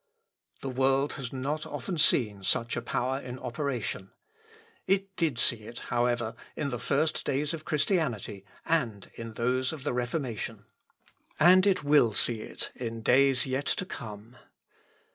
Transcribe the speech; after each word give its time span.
The 0.61 0.69
world 0.69 1.13
has 1.13 1.31
not 1.31 1.67
often 1.67 1.99
seen 1.99 2.43
such 2.43 2.75
a 2.75 2.81
power 2.81 3.19
in 3.19 3.37
operation. 3.37 4.09
It 4.87 5.15
did 5.15 5.37
see 5.37 5.65
it, 5.67 5.77
however, 5.93 6.33
in 6.55 6.71
the 6.71 6.79
first 6.79 7.23
days 7.23 7.53
of 7.53 7.65
Christianity 7.65 8.43
and 8.65 9.11
in 9.13 9.33
those 9.35 9.71
of 9.71 9.83
the 9.83 9.93
Reformation; 9.93 10.65
and 11.39 11.67
it 11.67 11.83
will 11.83 12.15
see 12.15 12.41
it 12.41 12.71
in 12.73 13.03
days 13.03 13.45
yet 13.45 13.67
to 13.67 13.85
come. 13.85 14.37